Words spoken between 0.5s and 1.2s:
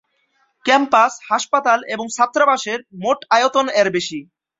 campus,